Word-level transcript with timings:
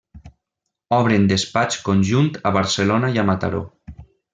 Obren 0.99 1.29
despatx 1.33 1.79
conjunt 1.91 2.33
a 2.51 2.57
Barcelona 2.59 3.17
i 3.19 3.23
a 3.27 3.31
Mataró. 3.33 3.67